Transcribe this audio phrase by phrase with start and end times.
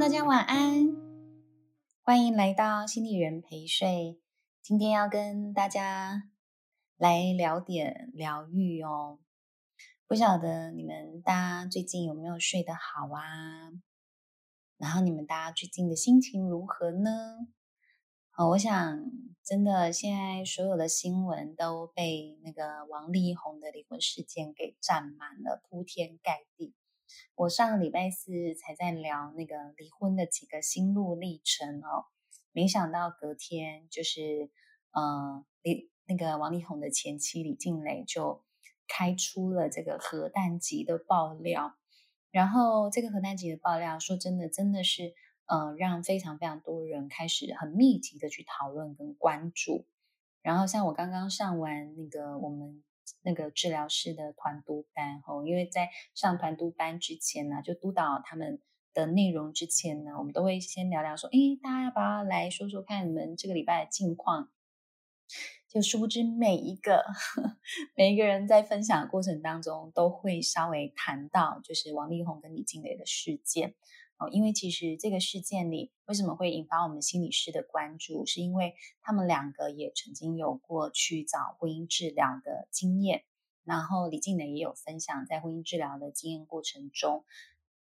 [0.00, 0.96] 大家晚安，
[2.00, 4.18] 欢迎来到心理人陪睡。
[4.62, 6.30] 今天要跟大家
[6.96, 9.18] 来聊点疗愈哦。
[10.06, 13.72] 不晓得你们大家最近有没有睡得好啊？
[14.78, 17.36] 然后你们大家最近的心情如何呢？
[18.38, 19.04] 哦，我想
[19.44, 26.74] 真的现在所有的新闻都被那个王力宏的离婚事件给占满了，铺天盖地。
[27.34, 32.06] 我上个礼拜四才在聊那个离婚的几个心路历程哦，
[32.52, 34.50] 没想到隔天就是
[34.92, 38.44] 呃李那个王力宏的前妻李静蕾就
[38.88, 41.76] 开出了这个核弹级的爆料，
[42.30, 45.14] 然后这个核弹级的爆料说真的真的是
[45.46, 49.86] 呃让非常非常多人开始很密集的去讨论跟关注，
[50.42, 52.82] 然后像我刚刚上完那个我们。
[53.22, 58.60] 那个治疗师的团督班哦，因为在上团督班之前呢，就督导他们
[58.92, 64.50] 的内容之前呢，我们都会先聊聊说，诶，大家要不要来说说看你们这个礼拜的近况？
[65.68, 67.04] 就殊不知每一个
[67.94, 73.74] 每一个人在分享的过程当中，都会稍微谈到就是王力宏跟李静蕾的事件。
[74.20, 83.24] 哦，因为其实这个事件里为什么会引发我们心理师的关注，是因为他们两个也曾经有过去找婚姻治疗的经验，
[83.64, 87.24] 然后李静蕾也有分享在婚姻治疗的经验过程中，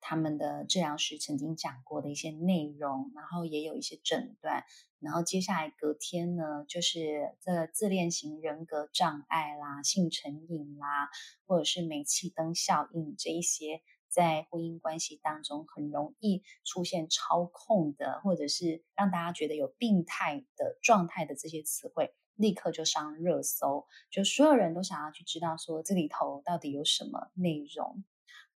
[0.03, 4.65] 他们的治疗师曾经讲过的一些内容，然后也有一些诊断，
[5.01, 11.09] 然后接下来隔天呢，就是这自恋型人格障碍啦、性成瘾啦，
[11.47, 13.81] 或者是煤气灯效应这一些。
[14.19, 28.03] 在婚姻关系当中，很容易出现操控的，或者是让大家觉得有病态的状态的这些词汇，立刻就上热搜，就所有人都想要去知道说这里头到底有什么内容。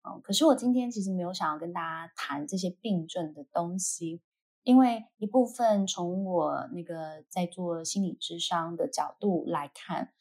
[0.03, 4.21] 嗯，可是我今天其实没有想要跟大家谈这些病症的东西，
[4.63, 10.13] 因为一部分从我那个在做心理智商的角度来看。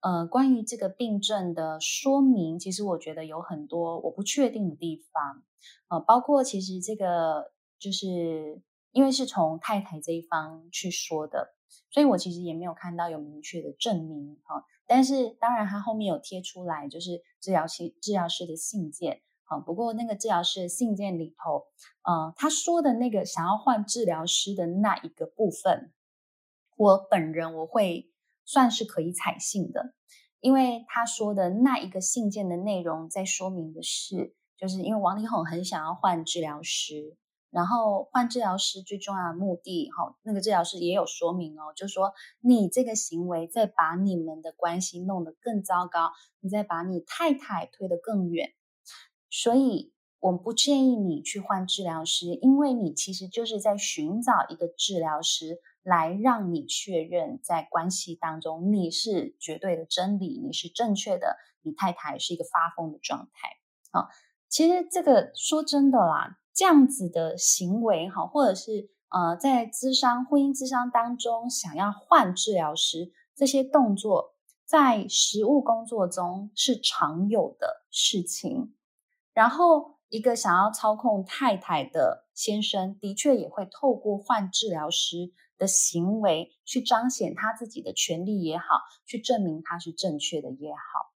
[0.00, 5.42] 呃，关于这个病症的说明，其实我觉得有很多我不确定的地方，
[5.88, 8.62] 呃，包括其实这个就是
[8.92, 11.56] 因为是从太太这一方去说的，
[11.90, 21.64] 所以我其实也没有看到有明确的证明哈，但是当然，他后面有贴出来，就是治疗师治疗师的信件，呃，不过那个治疗师的信件里头，
[22.04, 25.92] 呃，他说的那个想要换治疗师的那一个部分，
[26.76, 28.12] 我本人我会。
[28.46, 29.92] 算是可以采信的，
[30.40, 37.16] 因为他说的那一个信件的内容在说明的是，就是因为王力宏很想要换治疗师，
[37.50, 48.54] 然后换治疗师最重要的目的，哈，那个治疗师也有说明哦，就是说你这个行为在把你们的关系弄得更糟糕，你在把你太太推得更远，
[49.28, 55.60] 所以我不建议你去换治疗师，因为你其实就是在寻找一个治疗师。
[55.86, 63.48] 来让你确认，在关系当中你是绝对的真理，你是正确的，你太太是一个发疯的状态。
[63.92, 64.08] 好，
[64.48, 78.74] 其实这个说真的啦，这样子的行为，哈，或者是呃，在咨商婚姻咨商当中想要换治疗师，这些动作在实务工作中是常有的事情。
[79.32, 85.32] 然后，一个想要操控太太的先生，的确也会透过换治疗师。
[85.58, 88.64] 的行为去彰显他自己的权利也好，
[89.06, 91.12] 去证明他是正确的也好，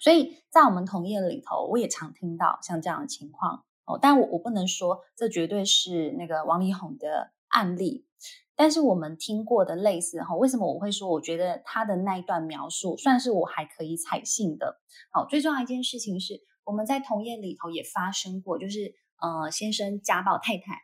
[0.00, 3.98] 所以在我们同业里头，我也常听到像这样的情况哦。
[4.00, 8.06] 但我我不能说这绝对是那个王力宏的案例，
[8.54, 10.36] 但是我们听过的类似哈。
[10.36, 14.80] 为什么我会说我觉得他的那一段描述算是我还可以采信的？
[15.10, 20.74] 好，最重要一件事情是我们在同业里头也发生过，就是呃先生家暴太太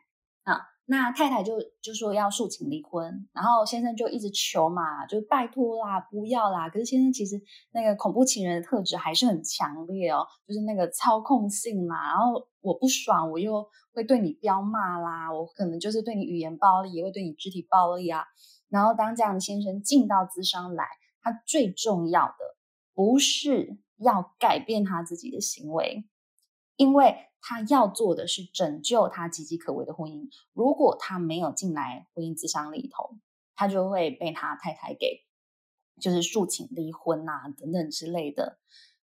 [0.43, 0.74] 啊。
[0.87, 6.69] 那太太就就说要诉请离婚，然后先生就一直求嘛，就拜托啦，不要啦。
[6.69, 7.41] 可是先生其实
[7.71, 11.95] 那个恐怖情人的特质还是很强烈哦，就是那个操控性嘛。
[12.11, 18.23] 然后我不爽，我又会对你飙骂啦，我可能就是对你语言暴力，也会对你肢体暴力啊。
[18.69, 20.85] 然后当这样的先生进到咨商来，
[21.23, 22.35] 他最重要的
[22.93, 26.05] 不是要改变他自己的行为，
[26.75, 27.15] 因为。
[27.47, 30.29] 他要做的是拯救他岌岌可危的婚姻。
[30.53, 33.19] 如果他没有进来婚姻咨商里头，
[33.55, 35.23] 他就会被他太太给
[36.01, 38.57] 就是诉请离婚啊等等之类的。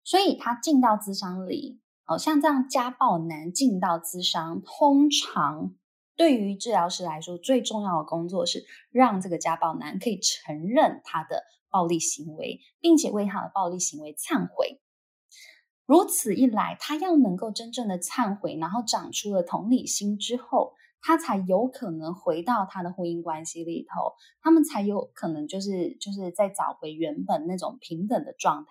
[0.05, 5.75] 所以他进到咨商里，哦，像这样家暴男进到咨商，通常
[6.15, 14.81] 对于治疗师来说，最重要的工作是让这个家暴男可以承认他的暴力行为，并且为他的暴力行为忏悔。
[15.89, 28.69] 如此一来，他要能够真正的忏悔，然后长出了同理心之后，他才有可能回到他的婚姻关系里头，他们才有可能就是就是再找回原本那种平等的状态。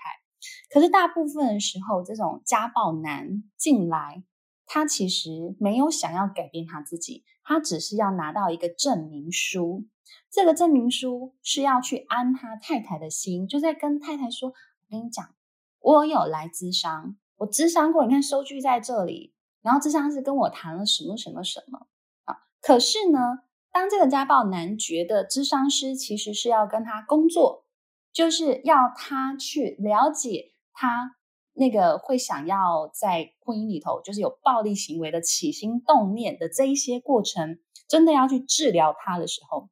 [0.73, 4.23] 可是大部分的时候，这种家暴男进来，
[4.64, 9.88] 他其实没有想要改变他自己，他只是要拿到一个证明书。
[10.31, 14.50] 这个证明书是要去安他太太的心，就在跟太太说
[14.87, 15.26] ：“我跟你讲，
[15.88, 19.32] 我有来咨商，我咨商过，你看收据在这里。
[19.62, 21.87] 然后咨商是跟我谈了什么什么什么
[22.25, 22.37] 啊。
[22.61, 23.38] 可是呢，
[23.73, 27.64] 当这个家暴男觉得咨商师其实是要跟他工作，
[28.12, 31.17] 就是要他去了解他
[31.55, 39.70] 那个会想要在婚姻里头就是有暴力行为的起心动念的这一些过程，真的要去治疗他的时候。”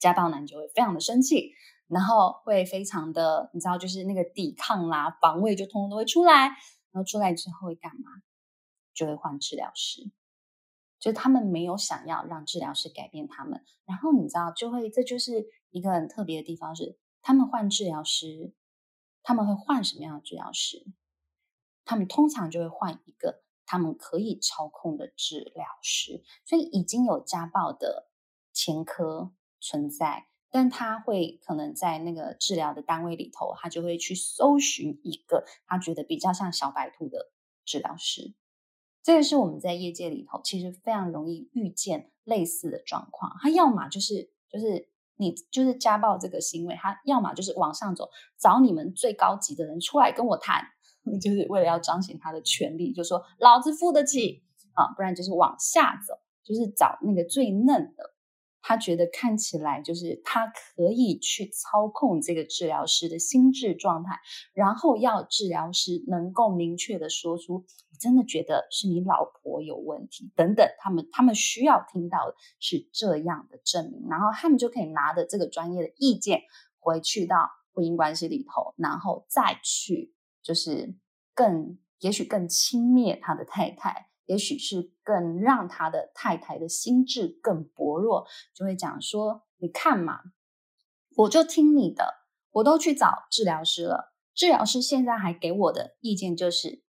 [0.00, 1.52] 家暴男就会非常的生气，
[1.88, 8.10] 然后会非常的，你知道，就是那个抵抗啦、防卫就通通都会出来，然后出来之后会干嘛？
[8.94, 10.10] 就会换治疗师，
[10.98, 18.52] 就他们没有想要让治疗师改变他们，然后你知道，就会这就是一个很特别的地方是，他们换治疗师，
[19.22, 20.86] 他们会换什么样的治疗师？
[21.84, 28.08] 他们通常就会换一个他们可以操控的治疗师，所以已经有家暴的
[28.52, 29.32] 前科。
[29.58, 37.30] 存在，但他会可能在那个治疗的单位里头，他就会去搜寻一个他觉得比较像小白兔的
[37.66, 38.32] 治疗师。
[39.02, 43.32] 这个是我们在业界里头其实非常容易遇见类似的状况。
[43.42, 50.64] 他要么就是就是你就是家暴这个行为，他要么就是往上走，找你们最高级的人出来跟我谈，
[51.20, 54.42] 就是为了要彰显他的权利，就说老子付得起
[54.72, 58.15] 啊，不然就是往下走，就是找那个最嫩的。
[58.68, 64.18] 他觉得看起来就是他可以去操控这个治疗师的心智状态，
[64.54, 76.40] 然后要治疗师能够明确的说出，我真的觉得是你老婆有问题等等，他们他们需要听到的是这样的证明，然后他们就可以拿着这个专业的意见
[76.80, 80.12] 回去到婚姻关系里头，然后再去
[80.42, 80.96] 就是
[81.34, 84.08] 更也许更轻蔑他的太太。
[84.26, 90.20] 也许是更让他的太太的心智更薄弱，就会讲说：“你看嘛，
[91.16, 94.12] 我就听你的，我都去找治疗师了。
[94.34, 96.82] 治疗师现在还给我的意见就是，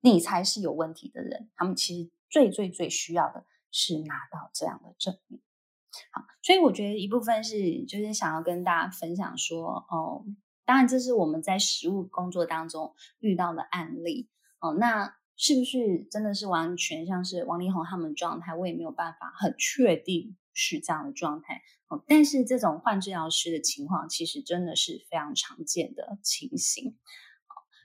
[0.00, 1.48] 你才是有问题的人。
[1.56, 5.40] 他们其实最最最需要的是拿到这样的证明。
[6.12, 10.24] 好，所以我觉得一部分是就是想要跟大家分享说，哦，
[10.64, 14.28] 当然这是我们在实务工作当中遇到的案例。
[14.58, 15.16] 哦，那。
[15.36, 18.54] 是不是真的是完全像是王力宏他们状态？
[18.54, 21.62] 我也没有办法很确定是这样的状态。
[22.08, 26.96] 但是这种换治疗师的情况，其实真的是非常常见的情形。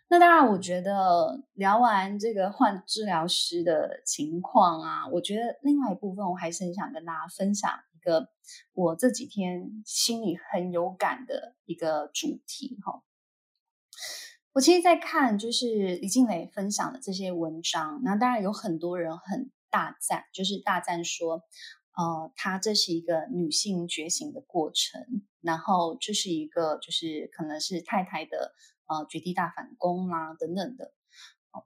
[0.07, 8.29] 那当然，我觉得聊完这个换治疗师的情况啊，我觉得另外一部分，我还是很想跟大家分享一个
[8.73, 13.03] 我这几天心里很有感的一个主题哈。
[14.53, 21.43] 我其实，在看就是李静蕾分享的这些文章，那当然有很多人很大赞，就是大赞说，
[21.95, 25.01] 呃，她这是一个女性觉醒的过程，
[25.39, 28.53] 然后这是一个就是可能是太太的
[28.87, 30.91] 呃绝地大反攻啦等等的。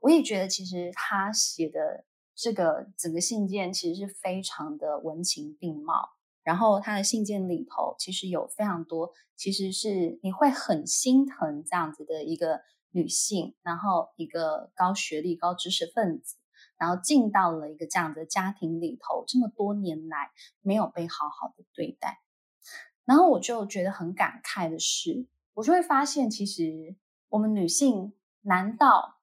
[0.01, 6.09] 我也觉得，其实他写的这个整个信件其实是非常的文情并茂，
[6.43, 12.61] 然后他的信件里头其实有非常多，其实是你会很心疼这样子的一个。
[12.95, 16.37] 女性，然后一个高学历、高知识分子，
[16.77, 22.21] 然后进到了一个这样的家庭里头，这么多年来没有被好好的对待，
[23.03, 26.95] 然后我就觉得很感慨的是，我就会发现，其实
[27.27, 29.17] 我们女性难道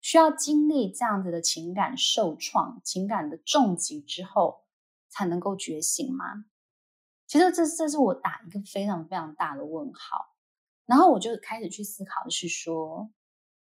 [0.00, 4.62] 需要经历这样子的情感受创、情感的重击之后，
[5.08, 6.44] 才能够觉醒吗？
[7.26, 10.29] 其实这这是我打一个非常非常大的问号。
[10.90, 13.08] 然后我就开始去思考的是说，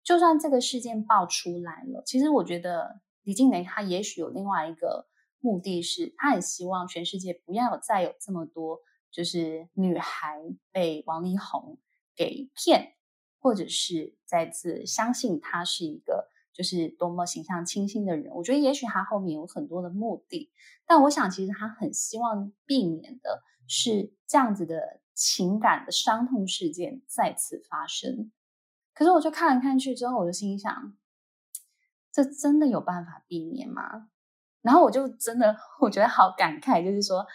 [0.02, 5.06] 就算这个事件爆出来了，其实我觉得李静蕾她也许有另外一个
[5.38, 8.80] 目的是，她很希望全世界不要再有这么多
[9.11, 10.40] 就是女孩
[10.73, 11.78] 被王力宏
[12.16, 12.94] 给骗，
[13.40, 18.32] 或者是再次相信他是一个就是多么形象清新的人。
[18.35, 20.50] 我觉得也许他后面有很多的目的，
[20.87, 25.02] 但我想其实他很希望避免的是这样子的。
[25.18, 28.30] 情感的伤痛事件再次发生，
[28.94, 30.96] 可是我就看来看去之后，我就心想，
[32.12, 34.10] 这真的有办法避免吗？
[34.62, 37.26] 然后我就真的我觉得好感慨，就是说，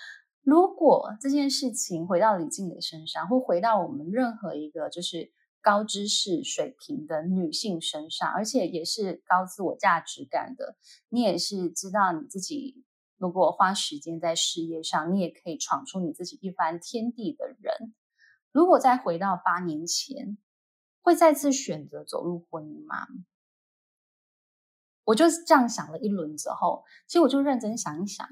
[0.44, 10.78] 如果这件事情回到李静蕾身上，或回到我们任何一个就是高知识水平的女性身上，而且也是高自我价值感的，
[11.10, 12.83] 你也是知道你自己。
[13.24, 17.96] 如果花时间在事业上，你也可以闯出你自己一番天地的人，
[18.52, 20.38] 如果再回到八年前，
[21.02, 23.08] 会再次选择走入婚姻吗？
[25.06, 28.28] 我就是这样想了一轮之后，其实我就认真想一想，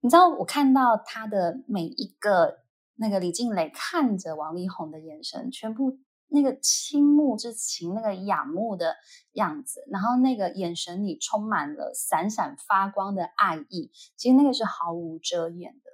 [0.00, 2.64] 你知道，我看到他的每一个
[2.96, 6.00] 那个李静蕾看着王力宏的眼神，全部。
[6.28, 8.96] 那个倾慕之情，那个仰慕的
[9.32, 15.90] 样子，然后那个眼神里充满了闪闪发光的爱意，其实那个是毫无遮掩的。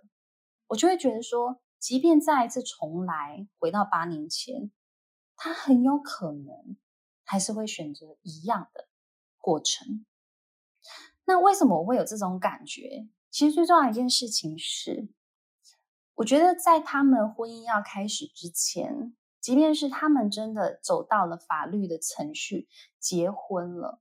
[0.69, 4.71] 我就会觉得说，即便再一次重来，回到八年前，
[5.37, 6.77] 他很有可能
[7.25, 8.89] 还是会选择一样的
[9.39, 10.07] 过程。
[11.27, 13.09] 那为什么我会有这种感觉？
[13.31, 15.09] 其实最重要一件事情是，
[16.15, 19.15] 我觉得在他们婚姻要开始之前。
[19.41, 22.69] 即便是他们真的走到了法律的程序，
[22.99, 24.01] 结婚了，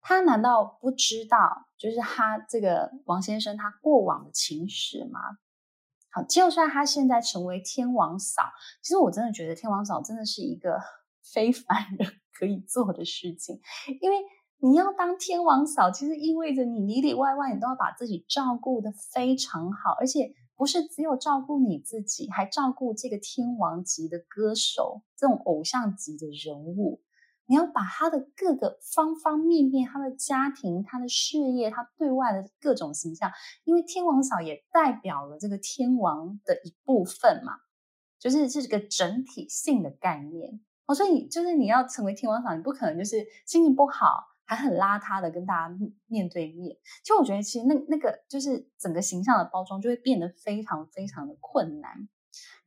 [0.00, 5.20] 他难道不知道，就是他这个王先生他过往的情史吗？
[6.10, 8.42] 好，就算他现在成为天王嫂，
[8.82, 10.80] 其实我真的觉得天王嫂真的是一个
[11.22, 13.60] 非凡人可以做的事情，
[14.00, 14.16] 因为
[14.58, 20.34] 你要当天王嫂，其实意味着你里里外外你都要把自己照顾得非常好，而且。
[20.60, 27.00] 不是只有照顾你自己，还照顾这个天王级的歌手，这种偶像级的人物。
[27.46, 33.32] 你要把他的各个方方面面，他的家庭、他的事业、他对外的各种形象，
[33.64, 37.54] 因为天王嫂也代表了这个天王的一部分嘛，
[38.18, 40.60] 就是这是这个整体性的概念。
[40.84, 44.26] 哦，所以就是你要成为天王嫂，你不可能就是心情不好。
[44.50, 45.76] 还很邋遢的跟大家
[46.08, 52.08] 面对面，其实我觉得，其实那那个就是整个形象的包装就会变得非常非常的困难。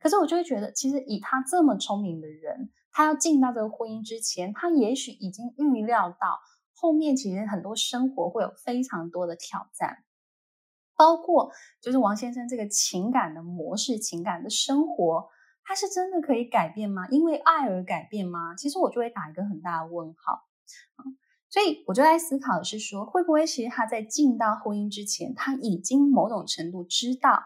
[0.00, 6.40] 可是我就会觉得，其实以他这么聪明的人，他要进到这个婚姻之前，他也许已经预料到
[6.72, 10.04] 后面其实很多生活会有非常多的挑战，
[10.96, 15.28] 包括就是王先生这个情感的模式、情感的生活，
[15.62, 17.06] 他是真的可以改变吗？
[17.10, 18.54] 因为爱而改变吗？
[18.56, 20.48] 其实我就会打一个很大的问号。
[21.54, 27.40] 所以我就在思考的是说，会不会其实他在进到婚姻之前，他已经某种程度知道，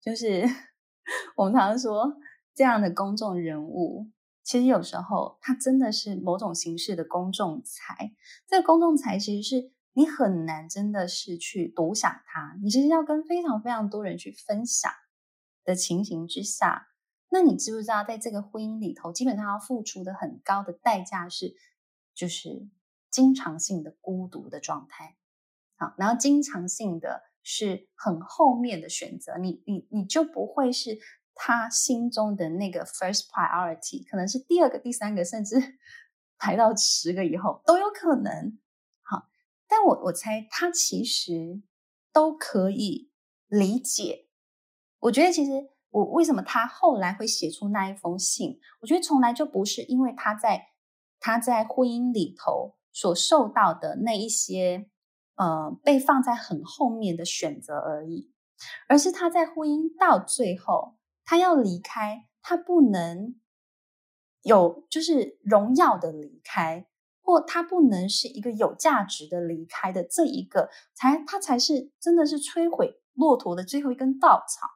[0.00, 0.44] 就是
[1.34, 2.14] 我们常常说
[2.54, 4.12] 这样的公众人物，
[4.44, 8.12] 其实有时候他真的是某种形式的公众财。
[8.46, 14.92] 这个公众财其实是你很难真的是去独享它，你其实要跟非常非常多人去分享
[15.64, 16.86] 的情形之下，
[17.30, 21.56] 那你知不知道，在这个婚姻里头，基本上要付出的很高的代价是，
[22.14, 22.68] 就是。
[23.10, 25.16] 经常性的孤独的状态，
[25.76, 30.98] 好，然后经常性的是很后面的选择，你你你就不会是
[31.34, 35.78] 他心中的那个 first priority，可能是第二个、第三个，甚至
[36.36, 38.58] 排到十个以后都有可能。
[39.02, 39.28] 好，
[39.66, 41.62] 但我我猜他其实
[42.12, 43.10] 都可以
[43.46, 44.28] 理解。
[45.00, 50.68] 我觉得其实我为什么他后来会写出那一封信，我觉得从来就不是因为他在
[51.20, 52.74] 他在婚姻里头。
[52.92, 54.88] 所受到的那一些，
[55.36, 58.32] 呃，被放在很后面的选择而已，
[58.88, 63.38] 而是他在婚姻到最后，他要离开，他不能
[64.42, 66.88] 有就是荣耀的离开，
[67.22, 74.66] 或他不能是一个有价值的离开的这一个，才他才是真的是摧毁骆驼的最后一根稻草，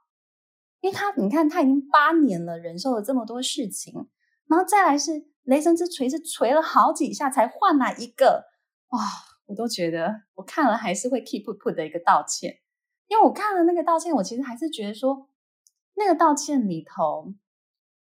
[0.81, 4.09] 因为他你看他已经八年了，忍受了这么多事情，
[4.47, 5.32] 然后再来是。
[5.45, 8.45] 雷神之锤是锤了好几下才换来一个，
[8.89, 9.01] 哇！
[9.47, 12.61] 我都觉得我看了还是会 keep put 的一个道歉，
[13.09, 15.29] 因为我看了那个道歉，我其实还是觉得说，
[15.95, 17.35] 那个道歉里头，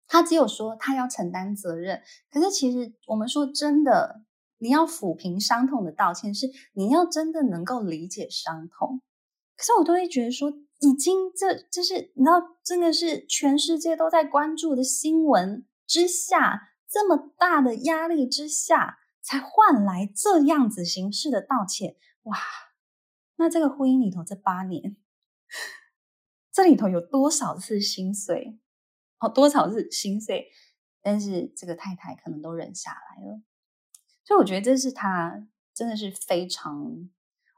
[0.06, 4.22] 他只有说他要承担责任，可是其实我们说真的，
[4.58, 9.02] 你要抚平伤痛的道歉是你要真的能够理解伤痛，
[9.56, 10.49] 可是我都会觉得说，
[10.80, 16.68] 已经这就是你知道，真的是全世界都在关注的新闻之下。
[16.92, 22.37] 这么大的压力之下，才换来这样子形式的道歉，哇！
[23.37, 24.99] 那这个婚姻里头这八年，
[26.52, 28.61] 这里头有多少次心碎？
[29.20, 30.50] 哦，多少次心碎？
[31.00, 33.40] 但是这个太太可能都忍下来了，
[34.22, 37.08] 所以我觉得这是他真的是非常，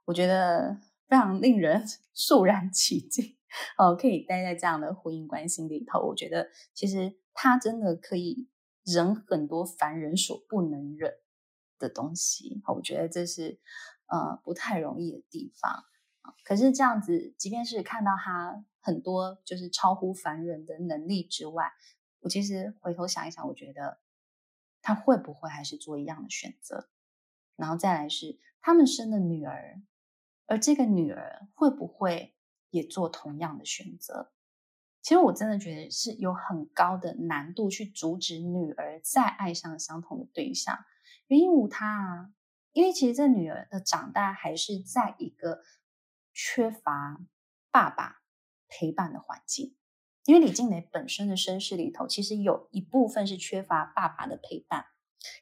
[0.05, 3.37] 我觉得非常令人 肃然起敬
[3.77, 5.99] 哦，可以待在这样的婚姻关系里头。
[6.07, 8.49] 我觉得其实他真的可以。
[8.85, 11.15] 忍很多凡人所不能忍
[11.79, 13.59] 的东西，我觉得这是
[14.07, 15.85] 呃不太容易的地方。
[16.45, 21.73] 可是这样子，即便是看到他很多就是超乎凡人的能力之外，
[22.21, 23.99] 我其实回头想一想，我觉得
[24.81, 26.89] 他会不会还是做一样的选择？
[27.57, 29.83] 然后再来是他们生的女儿，
[30.47, 32.35] 而这个女儿会不会
[32.71, 34.33] 也做同样的选择？
[35.05, 40.79] 其实我真的觉得是有很高的难度去阻止女儿再爱上相同的对象。
[41.27, 42.31] 原因无他啊，
[42.73, 45.61] 因为其实这女儿的长大还是在一个
[46.33, 47.21] 缺乏
[47.71, 48.23] 爸爸
[48.67, 49.77] 陪伴的环境。
[50.25, 54.87] 因为李静蕾本身的身世里头，其实有一部分是缺乏爸爸的陪伴。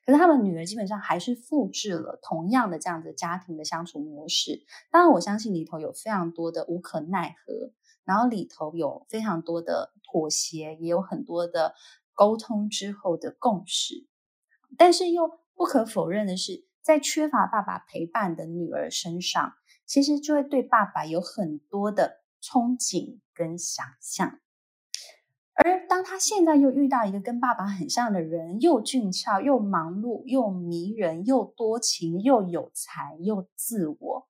[0.05, 4.65] 可是他们女儿基本上还是复制了同样的这样子家庭的相处模式。
[4.91, 7.71] 当然，我相信里头有非常多的无可奈何。
[8.05, 11.75] 然后里头有非常多的妥协，也有很多的
[12.15, 14.07] 沟通之后的共识，
[14.77, 19.55] 但是又不可否认的是，在缺乏爸爸陪伴的女儿身上，
[19.87, 24.41] 其实就会对爸爸有很多的憧憬跟想象。
[25.55, 34.29] 而当他现在又遇到一个跟爸爸很像的人，又俊俏又忙碌又迷人又多情又有才又自我，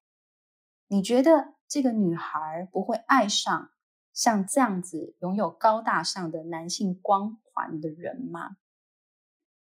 [0.89, 1.55] 你觉得？
[1.73, 3.71] 这个女孩不会爱上
[4.13, 8.59] 像这样子拥有高大上的男性光环的人吗？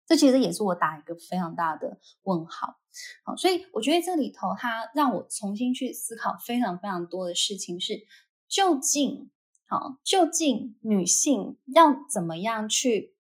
[0.07, 2.81] 这其实也是我打一个非常大的问号。
[3.23, 8.05] 好，所以我觉得这里头它让我重新去思考非常非常多的事情是：
[8.49, 9.31] 究竟
[9.69, 13.15] 好，究竟女性要怎么样去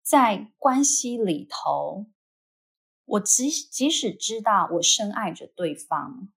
[0.00, 2.06] 在关系里头？
[3.04, 6.28] 我即即使知道我深爱着对方，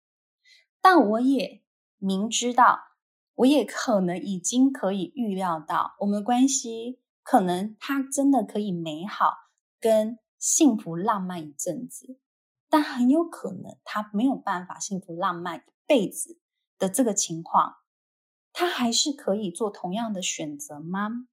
[0.81, 1.61] 但我也。
[2.01, 2.81] 明知道，
[3.37, 9.35] 我也可能已经可以预料到，我们的关系可能它真的可以美好
[9.79, 12.19] 跟幸福浪漫一阵子，
[12.69, 16.39] 但很有可能它没有办法幸福浪漫一辈子
[16.79, 17.77] 的这个情况，
[18.53, 21.27] 他还是可以做同样的选择吗？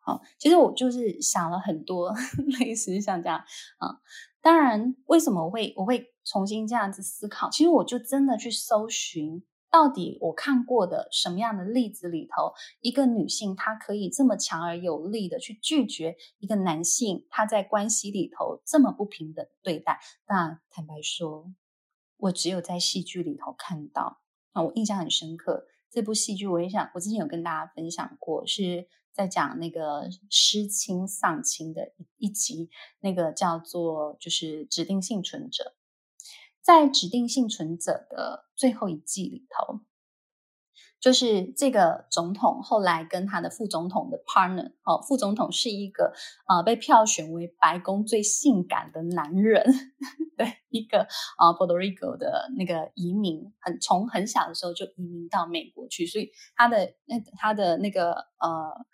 [0.00, 2.14] 好，其实我就是想了很多，
[2.60, 3.44] 类似像这样
[3.78, 4.00] 啊。
[4.40, 7.50] 当然，为什么我会我会重新这样子思考？
[7.50, 9.44] 其实我就真的去搜寻。
[9.70, 20.00] 到底我看过的什么样的例子里头，一个女性她可以这么强而有力的去拒绝一个男性他在关系里头这么不平等对待？
[20.26, 21.52] 那坦白说，
[22.16, 24.20] 我只有在戏剧里头看到
[24.52, 25.66] 啊，我印象很深刻。
[25.90, 35.74] 这部戏剧我也想，我之前有跟大家分享过，是在讲那个失亲丧亲的一集，那个叫做就是指定幸存者。
[36.66, 39.82] 在指定幸存者的最后一季里头，
[40.98, 46.12] 就是这个总统后来跟他的副总统的 partner，哦，副总统是一个
[46.46, 49.64] 啊、呃、被票选为白宫最性感的男人，
[50.36, 51.02] 对，一个
[51.36, 58.84] 啊、呃、Puerto Rico 的那个移民，很从很小的时候就移民到美国去，所以他的那他的那个呃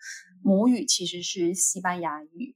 [0.43, 2.55] 母语其实是西班牙语。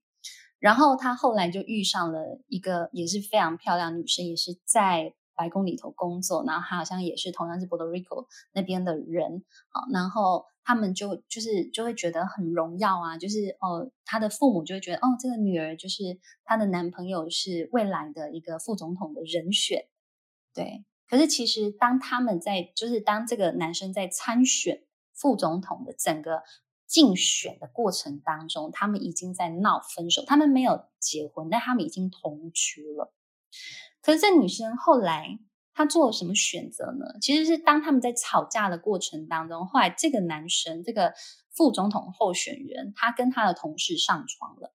[0.59, 9.85] 然后他后来就遇上了一个也是非常漂亮的女生，也是在白宫里头工作，然后他好像也是同样是 Puerto Rico 那边的人啊。
[9.93, 19.87] 然后他们就就是就会觉得很荣耀啊，就是哦，他的父母就会觉得哦，这个女儿就是她的男朋友是未来的一个副总统的人选，
[20.53, 20.85] 对。
[21.07, 26.41] 可是其实当他们在就是当这个男生在参选副总统的整个。
[26.87, 30.23] 竞选的过程当中，他们已经在闹分手。
[30.25, 33.13] 他们没有结婚，但他们已经同居了。
[34.01, 35.37] 可是这女生后来
[35.73, 37.19] 她做了什么选择呢？
[37.21, 41.13] 其实是当他们在吵架的过程当中，后来这个男生，这个
[41.51, 44.73] 副总统候选人，他跟他的同事上床了。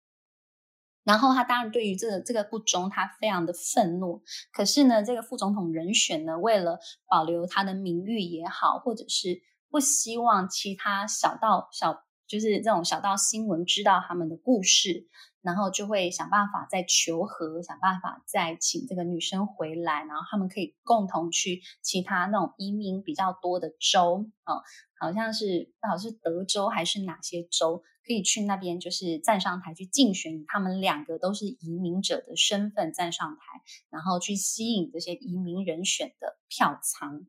[1.04, 4.22] 然后他当然对于这个这个不忠，他非常的愤怒。
[4.52, 9.42] 可是呢，这个副总统人选呢，为了保留他的名誉也好，或者是。
[9.72, 15.08] 不希望其他小道小，就是这种小道新闻知道他们的故事，
[15.40, 24.60] 然后就会想办法再求和，想办法再请这个女生回来，然后他们可以共同去其他那种移民比较多的州啊，
[25.00, 37.26] 好像是好像是德州还是哪些州，可以去那边就是站上台去竞选，他们两个都是移民者的身份站上台，然后去吸引这些移民人选的票仓，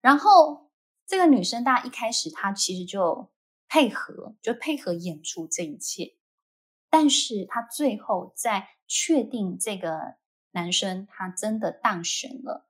[0.00, 0.64] 然后。
[1.06, 3.30] 这个女生，大家一开始她其实就
[3.68, 6.16] 配合，就配合演出这一切。
[6.90, 10.16] 但是她最后在确定这个
[10.50, 12.68] 男生他真的当选了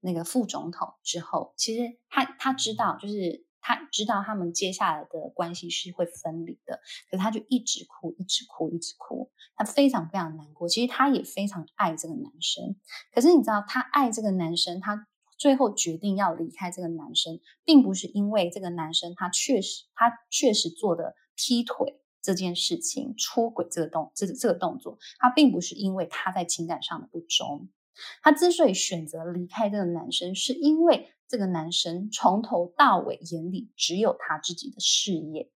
[0.00, 6.80] 那个副总统之后，其实她她知道，就是她知道他们接下来的关系是会分离的。
[7.10, 10.68] 可是她就一直哭，一直哭，一直哭，她非常非常难过。
[10.68, 12.76] 其实她也非常爱这个男生。
[13.12, 15.06] 可是你知道，她爱这个男生，她。
[15.38, 27.68] 最后决定要离开这个男生，并不是因为这个男生他确实他确实做的劈腿这件事情、出轨这个动这个这个动作，他并不是因为他在情感上的不忠，
[28.22, 35.50] 他之所以选择离开这个男生，是因为这个男生从头到尾眼里只有他自己的事业。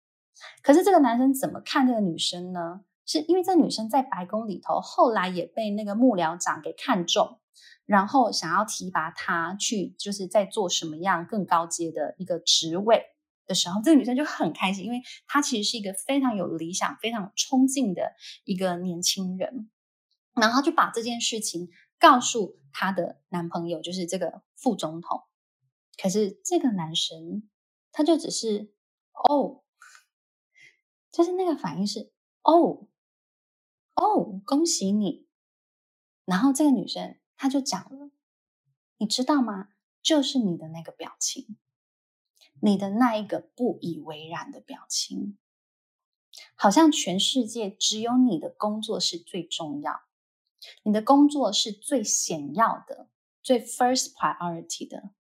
[0.63, 2.83] 可是这个男生怎么看这个女生呢？
[3.07, 7.40] 是因为这女生在白宫里头，后来也被那个幕僚长给看中，
[7.87, 13.05] 然后想要提拔她去，就是在做什么样更高阶的一个职位
[13.47, 18.13] 的时候，这个女生就很开心，因为她其实是一个非常有理想、非常有冲劲的
[18.45, 19.71] 一个年轻人，
[20.35, 25.23] 然后就把这件事情告诉她的男朋友，就是这个副总统。
[26.01, 27.49] 可是这个男生
[27.93, 28.73] 他就只是
[29.13, 29.63] 哦。
[31.13, 32.87] 就是那个反应是哦
[33.97, 35.27] 哦，恭喜你。
[36.25, 38.11] 然后这个女生他就讲了，
[38.99, 39.71] 你知道吗？
[40.03, 41.57] 就是你的那个表情，
[42.61, 45.39] 你的那一个不以为然的表情，
[46.55, 50.03] 好像全世界只有你的工作是最重要，
[50.83, 53.09] 你的工作是最显要的，
[53.43, 55.15] 最 first priority 的。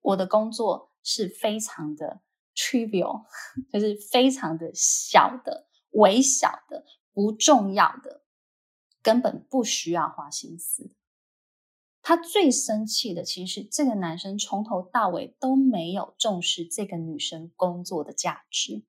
[0.00, 2.22] 我的工作是非常的。
[2.54, 3.24] trivial
[3.72, 6.84] 就是非常的小的、微小的、
[7.14, 8.24] 不重要的，
[9.02, 10.94] 根本不需要花心思。
[12.02, 18.82] 他最生气的，其实是这个男生从头到尾都没有重视这个女生工作的价值，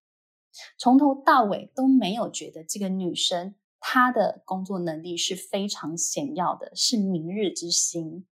[0.77, 8.25] 从头到尾都没有觉得这个女生她的工作能力是非常显要的，是明日之星。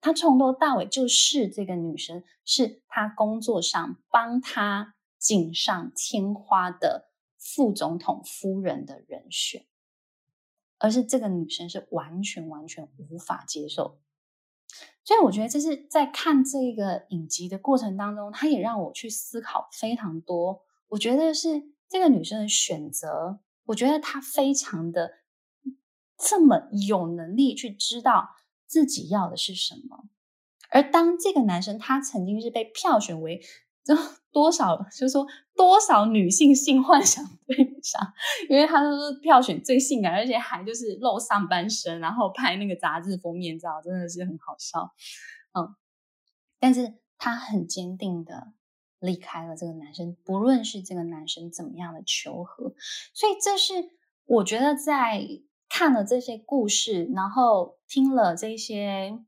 [0.00, 9.66] 他从头到尾就是这个女生，是他工作上帮他锦上添花的副总统夫人的人选，
[10.78, 13.98] 而是这个女生是完全完全无法接受。
[15.04, 20.62] 所以我觉得这是在看这个影集的过程当中，他也让我去思考非常多。
[20.88, 25.12] 我觉得是这个女生的选择，我觉得她非常的
[26.18, 28.36] 这么有能力去知道。
[28.66, 30.10] 自己要的是什么？
[30.68, 33.40] 而当这个男生他曾经是被票选为
[33.82, 33.94] 就
[34.32, 38.00] 多少，就是说多少女性性幻想对象，
[38.48, 44.92] 因为他都是票选最性感，而且还就是露上半身，然后拍那个杂志封面照，真的是很好笑。
[45.52, 45.74] 嗯，
[46.58, 48.52] 但是他很坚定的
[49.00, 52.74] 离开了这个男生，不论是这个男生怎么样的求和，
[53.14, 53.74] 所以这是
[54.24, 55.26] 我觉得在。
[55.70, 59.18] 看了这些故事，然后听了这些，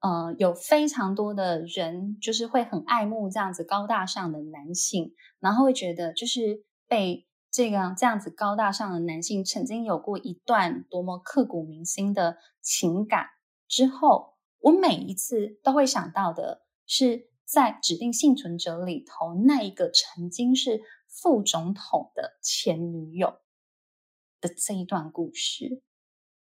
[0.00, 13.26] 呃，有非常多的人就是会很爱慕这样子高大上的男性，然后会觉得就是被这个这样子高大上的男性曾经有过一段多么刻骨铭心的情感
[13.66, 23.38] 之后，我每一次都会想到的是在指定幸存者里头那一个曾经是副总统的前女友。
[24.38, 25.82] 的这一段故事，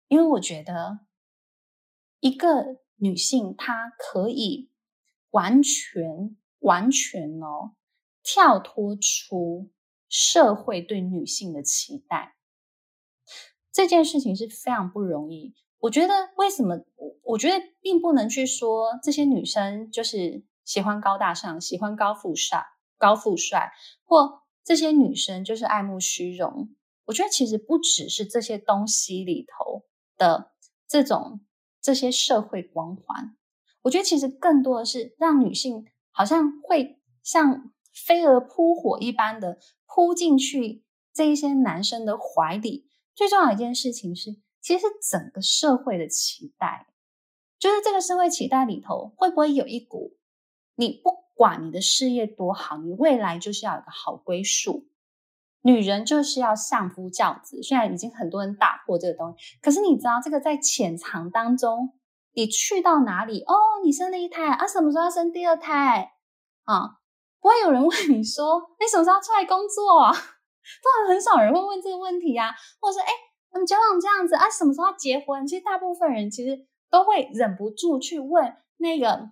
[0.09, 0.99] 因为我觉得
[2.19, 4.69] 一个女性她可以
[5.31, 7.75] 完全完全哦
[8.21, 9.69] 跳脱出
[10.07, 12.35] 社会对女性的期待，
[13.71, 15.55] 这件事情是非常不容易。
[15.79, 16.75] 我觉得为什么？
[16.95, 22.65] 我我觉得并不能去说这些女生就是喜欢高大上、喜欢高富帅、
[22.97, 23.71] 高富帅，
[24.03, 26.75] 或这些女生就是爱慕虚荣。
[27.05, 29.85] 我觉得其实不只是这些东西里头
[30.17, 30.51] 的
[30.88, 31.39] 这种
[31.89, 33.36] 这些社会光环，
[33.82, 42.88] 我觉得其实更多的是让女性好像会像飞蛾扑火一般的扑进去这一些男生的怀里。
[43.15, 46.86] 最重要一件事情是，其实整个社会的期待，
[47.58, 50.15] 就是这个社会期待里头会不会有一股，
[50.75, 54.88] 你不管你的事业多好，你未来就是要有个好归宿。
[55.62, 61.93] 女人就是要相夫教子，虽然已经很多人打破这个东西，可是你知道这个在潜藏当中，
[62.34, 66.13] 你去到哪里哦，你生了一胎啊，什么时候要生第二胎
[66.63, 67.00] 啊？
[67.41, 70.00] 不会有人 问你说，你什么时候出来工作？
[70.00, 73.08] 啊当然很少人会问这个问题啊，或者说，哎，
[73.52, 75.48] 我们交往这样子啊，什么时候要结婚？
[75.48, 79.32] 其实大部分人其实都会忍不住去问那个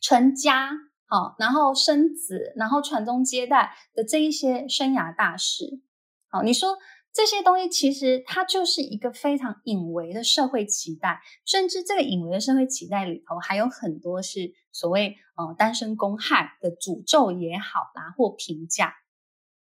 [0.00, 0.70] 成家。
[1.10, 5.80] 好，然后生子，然后传宗接代的这一些生涯大事，
[6.28, 6.78] 好，你说
[7.12, 18.94] 这些东西其实它就是一个非常隐微的社会期待，甚至这个隐微的社会期待里头还有很多是所谓呃单身公害的诅咒也好啦，或评价。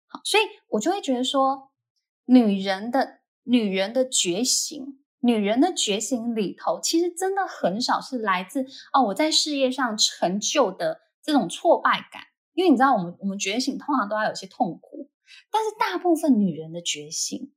[0.08, 1.70] 好，所以我就会觉得说，
[2.28, 11.02] 女人的女人的觉醒，女人的觉醒里头，其实真的很少是来自哦我在事业上成就的。
[11.26, 12.22] 这种挫败感，
[12.54, 15.10] 因为你知道，我们我们觉醒通常都要有些痛苦，
[15.52, 17.52] 但是大部分女人的觉醒，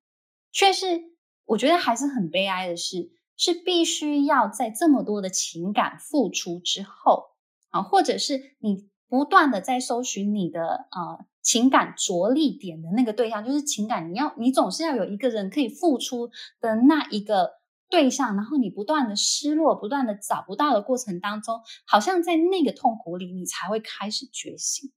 [0.50, 1.02] 却是
[1.44, 7.26] 我觉得还是很悲哀的事，是必须要在这么多的情感付出之后
[7.68, 17.57] 啊，或者是你不断的在搜寻你的呃情感着力点的那个对象，就是情感，你要你总是要有一个人可以付出的那一个
[17.90, 24.92] 对象，然后你不断的失落，不断的找不到的过程当中，好像在那个痛苦里，你才会开始觉醒。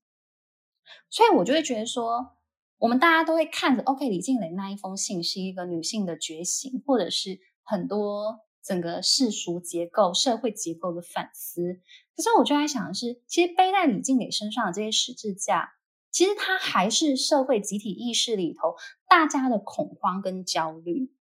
[1.10, 2.38] 所以我就会觉得说，
[2.78, 11.80] 我们大家都会看着，OK，李静蕾那一封信是一个女性的觉醒，或者是很多整个世俗结构、社会结构的反思。
[12.16, 15.74] 可是我就在想的是，其实背在李静蕾身上的这些十字架，
[16.12, 18.76] 其实它还是社会集体意识里头
[19.08, 21.14] 大家的恐慌跟焦虑。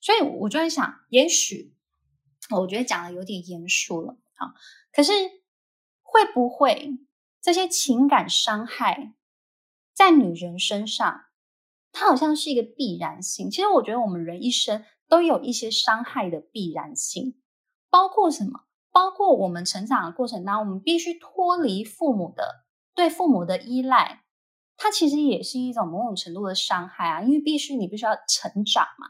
[0.00, 1.74] 所以我就在想，也许
[2.50, 4.54] 我觉得讲的有点严肃了啊，
[4.92, 5.12] 可是
[6.02, 6.98] 会不会
[7.40, 9.14] 这些情感伤害
[9.94, 11.26] 在女人身上，
[11.92, 13.50] 它好像是一个必然性？
[13.50, 17.40] 其实我觉得我们人一生都有一些伤害的必然性，
[17.90, 18.60] 包括什么？
[18.92, 24.24] 包括我们成长的过程当中，我们必须脱离父母的对父母的依赖，
[24.78, 29.08] 它其实也是一种某种程度的伤害啊，因为必须你必须要成长嘛。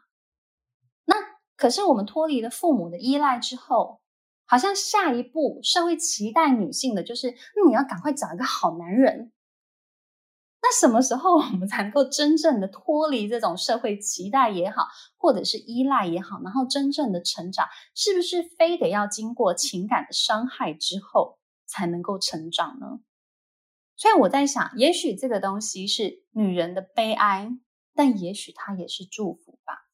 [1.57, 4.01] 可是我们脱离了父母的依赖之后，
[4.45, 9.33] 好像下一步社会期待女性的就是，那你要赶快找一个好男人。
[10.63, 23.01] 那什么时候我们才能够真正的脱离这种社会期待也好，或者是依赖也好，然后真正的成长，是不是非得要经过情感的伤害之后才能够成长呢？
[23.97, 27.49] 所以我在想，也许这个东西是女人的悲哀，
[27.95, 29.87] 但也许它也是祝福吧。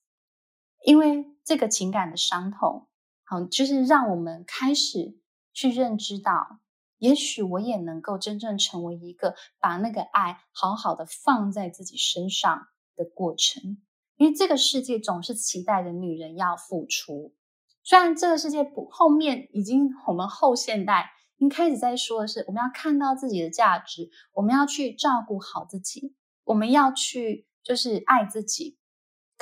[0.85, 2.88] 因为这个情感的伤痛，
[3.24, 5.18] 好，就是让我们开始
[5.52, 6.61] 去认知到，
[6.98, 13.78] 也许我也能够真正成为一个把那个爱好好的放在自己身上的过程。
[14.16, 17.35] 因为这个世界总是期待着女人要付出，
[17.83, 28.78] 虽然这个世界不后面已经我们后现代已经开始在说的是，我们要看到自己的价值，我们要去照顾好自己，我们要去就是爱自己。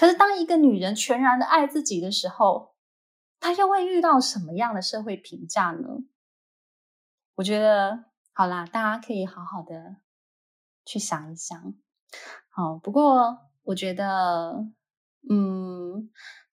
[0.01, 2.75] 可是，当一个女人全然的爱自己的时候，
[3.39, 5.99] 她又会遇到什么样的社会评价呢？
[7.35, 9.97] 我觉得，好啦，大家可以好好的
[10.87, 11.75] 去想一想。
[12.49, 14.67] 好，不过我觉得，
[15.29, 16.11] 嗯，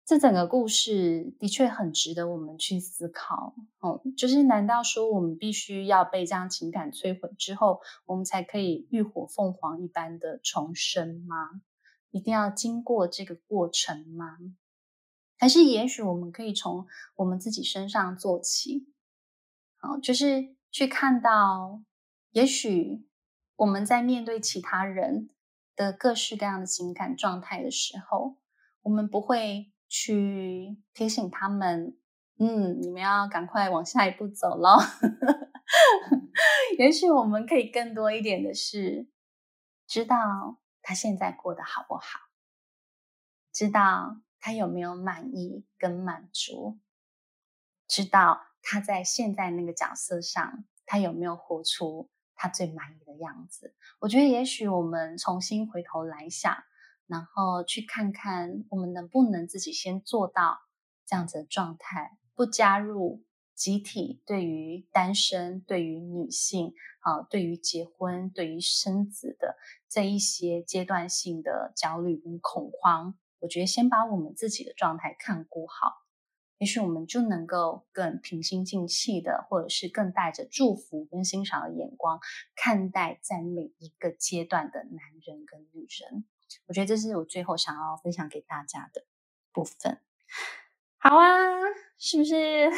[0.05, 3.55] 这整个故事的确很值得我们去思考。
[3.79, 11.61] 哦，就是难道说我们必须要被这样情感摧毁之后，我们才可以浴火凤凰一般的重生吗？
[12.13, 14.37] 一定要经过这个过程吗？
[15.35, 18.87] 还是也许我们可以从我们自己身上做起，
[19.77, 21.81] 好，就是去看到，
[22.29, 23.07] 也许
[23.55, 25.31] 我们在面对其他人
[25.75, 28.37] 的各式各样的情感状态的时候，
[28.83, 31.97] 我们不会去提醒他们，
[32.37, 34.77] 嗯，你们要赶快往下一步走咯。
[36.77, 39.07] 也许我们可以更多一点的是
[39.87, 40.59] 知道。
[40.83, 42.19] 他现在过得好不好？
[43.51, 46.79] 知道他有没有满意跟满足？
[47.87, 53.75] 知道他在现在那个角色上，他有没有活出他最满意的样子？
[53.99, 56.63] 我觉得，也许我们重新回头来想，
[57.07, 60.63] 然后去看看我们能不能自己先做到
[61.05, 63.23] 这样子的状态，不加入。
[63.55, 69.57] 集体对于单身、对于女性啊、对于结婚、对于生子的
[69.89, 76.03] 这一些阶段性的焦虑跟恐慌，我觉得先把我们自己的状态看顾好，
[76.59, 82.19] 也许我们就能够更平心静气的，或者是更带着祝福跟欣赏的眼光
[82.55, 86.25] 看待在每一个阶段的男人跟女人。
[86.67, 89.05] 我觉得这是我最后想要分享给大家的
[89.51, 89.99] 部分。
[90.97, 91.27] 好啊，
[91.97, 92.69] 是不是？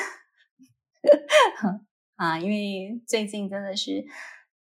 [2.16, 4.06] 啊，因为最近真的是，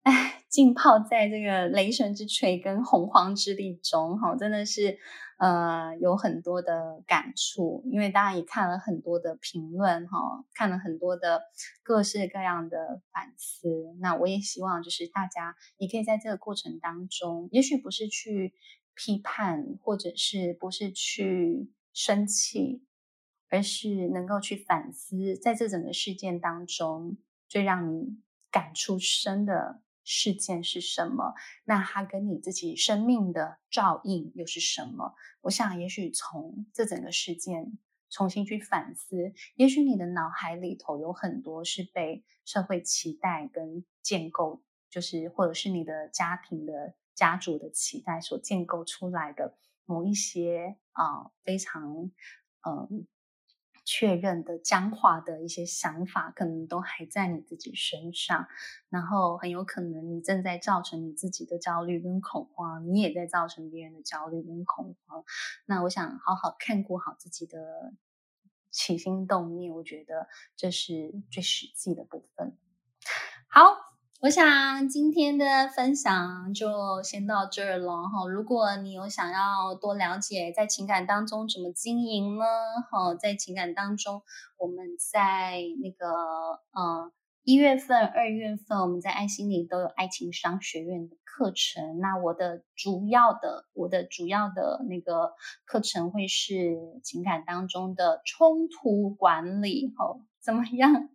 [0.03, 4.97] 哎，浸泡在这个雷神之锤跟洪荒之力中，哈，真的是，
[5.39, 7.83] 呃，有很多的感触。
[7.91, 11.41] 因为大家也看了很多的评论，哈，看了很多的
[11.83, 13.67] 各式各样的反思。
[13.99, 18.53] 那我也希望，就是大家也可以在这个过程当中，也许不是去
[18.95, 22.85] 批判，或者是不是去生气。
[23.53, 31.35] 而是能够去反思，在这整个事件当中，最让你感触深的事件是什么？
[31.63, 35.13] 那它跟你自己生命的照应又是什么？
[35.41, 37.77] 我想，也许从这整个事件
[38.09, 52.09] 重新去反思，也许你的脑海里头有很多是被社会期待跟建构，就是或者是你的家庭的家族的期待所建构出来的某一些啊、非常
[52.67, 53.05] 嗯。
[53.85, 58.47] 确认的僵化的一些想法，可能都还在你自己身上，
[58.89, 65.23] 然后很有可能你正在造成你自己的焦虑跟恐慌，你也在造成别人的焦虑跟恐慌。
[65.65, 67.93] 那我想好好看顾好自己的
[68.71, 72.57] 起心动念，我觉得这是最实际的部分。
[73.47, 73.92] 好。
[74.23, 78.25] 我想今天的分享就先到这儿了哈。
[78.29, 82.45] 如果你有想要多了解在情感当中怎么经营呢？
[82.89, 84.21] 哈，在情感当中，
[84.57, 86.07] 我们在那个
[86.71, 87.11] 呃
[87.43, 91.99] 一月份、二月份，我们在爱心里都有爱情商学院的课程。
[91.99, 95.33] 那我的主要的，我的主要的那个
[95.65, 100.15] 课程会是情感当中的冲突管理哈。
[100.43, 101.09] 怎么样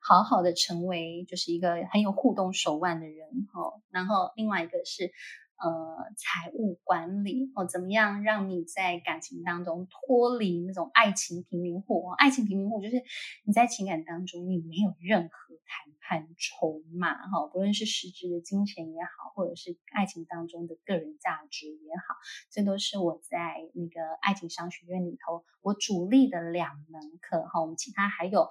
[0.00, 5.12] 好好的成为就是一个很有互动手腕的人哈，然后另外一个是
[5.58, 12.08] 呃财务管理哦，怎么样让你在感情当中脱离那种爱情贫民户？
[12.10, 13.02] 爱情贫民户就是
[13.44, 22.14] 你在情感当中你没有任何谈判筹码哈，不论是实质的金钱也好，或者是爱情当中的个人价值也好，
[22.50, 27.60] 这都是我在那个爱情商学院里头我主力的两门课哈。
[27.60, 28.48] 我们其他还有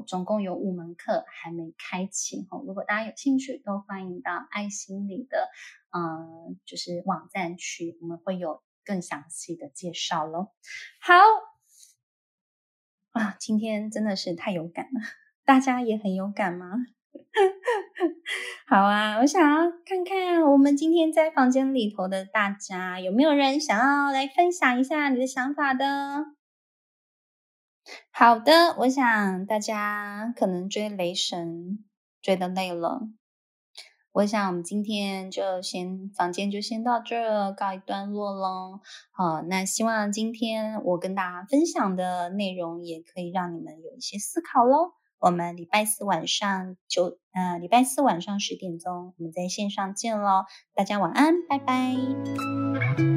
[0.00, 2.64] 总共有五门课还没开启哦。
[2.66, 5.50] 如果大家有兴趣，都欢迎到爱心理的
[5.90, 10.48] 嗯，就是网站去，我们会有更详细的介绍喽。
[11.00, 11.14] 好
[13.10, 15.00] 啊，今天真的是太有感了。
[15.44, 16.72] 大家也很有感吗？
[18.66, 26.24] 好啊，我想要看看我们今天在房间里头的大家有没有人想要来分享一下你的想法的。
[28.10, 31.84] 好的，我想大家可能追雷神
[32.20, 33.00] 追得累了，
[34.12, 38.80] 我想我们今天就先房间就先到这告一段落喽。
[39.10, 44.92] 好，那希望今天我跟大家分享的内容也可以让你们有一些思考喽。
[45.18, 50.44] 我们礼拜四晚上九，呃，礼拜四晚上十点钟，我们在线上见喽。
[50.74, 53.11] 大家晚安，拜拜。